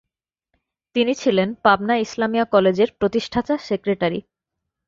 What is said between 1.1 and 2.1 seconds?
ছিলেন পাবনা